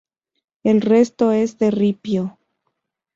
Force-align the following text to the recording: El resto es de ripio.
El 0.63 0.81
resto 0.81 1.31
es 1.31 1.59
de 1.59 1.69
ripio. 1.69 2.39